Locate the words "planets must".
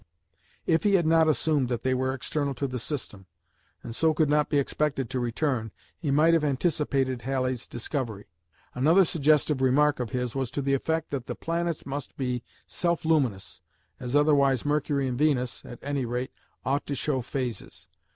11.35-12.17